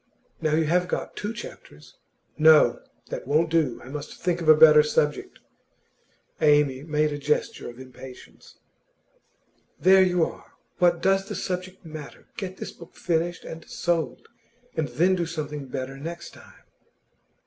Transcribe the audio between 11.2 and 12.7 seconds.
the subject matter? Get